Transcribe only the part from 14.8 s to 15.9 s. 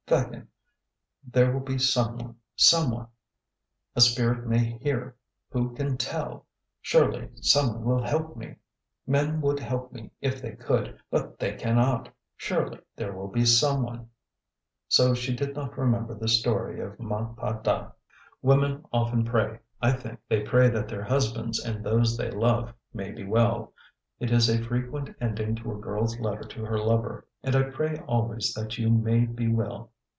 So she did not